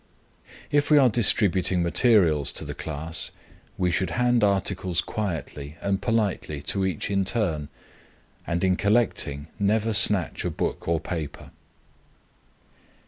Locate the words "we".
0.89-0.97, 3.77-3.91